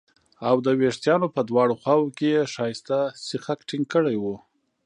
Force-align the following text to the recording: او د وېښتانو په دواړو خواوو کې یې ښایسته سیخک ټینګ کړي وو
او 0.49 0.55
د 0.65 0.67
وېښتانو 0.79 1.27
په 1.35 1.41
دواړو 1.49 1.73
خواوو 1.81 2.13
کې 2.17 2.27
یې 2.35 2.43
ښایسته 2.53 2.97
سیخک 3.27 3.59
ټینګ 3.67 3.85
کړي 3.93 4.15
وو 4.19 4.35